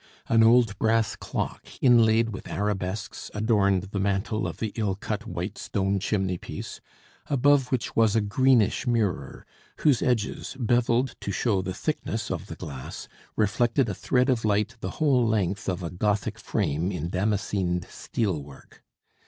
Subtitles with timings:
[0.27, 5.59] An old brass clock, inlaid with arabesques, adorned the mantel of the ill cut white
[5.59, 6.81] stone chimney piece,
[7.27, 9.45] above which was a greenish mirror,
[9.81, 14.75] whose edges, bevelled to show the thickness of the glass, reflected a thread of light
[14.79, 18.81] the whole length of a gothic frame in damascened steel work.